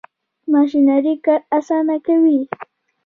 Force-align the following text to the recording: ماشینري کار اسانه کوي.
ماشینري 0.51 1.15
کار 1.25 1.41
اسانه 1.57 1.97
کوي. 2.05 2.39